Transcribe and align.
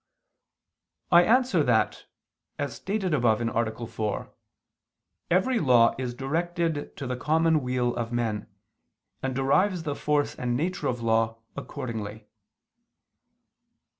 I 1.11 1.21
answer 1.23 1.61
that, 1.61 2.05
As 2.57 2.73
stated 2.75 3.13
above 3.13 3.39
(A. 3.39 3.85
4), 3.85 4.33
every 5.29 5.59
law 5.59 5.93
is 5.99 6.15
directed 6.15 6.97
to 6.97 7.05
the 7.05 7.15
common 7.15 7.61
weal 7.61 7.93
of 7.95 8.11
men, 8.11 8.47
and 9.21 9.35
derives 9.35 9.83
the 9.83 9.93
force 9.93 10.33
and 10.33 10.57
nature 10.57 10.87
of 10.87 11.01
law 11.03 11.37
accordingly. 11.55 12.25